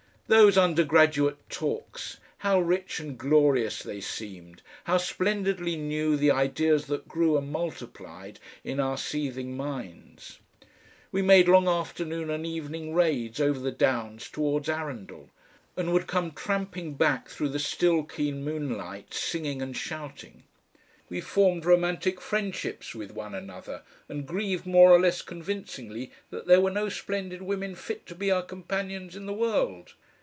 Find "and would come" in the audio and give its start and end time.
15.75-16.31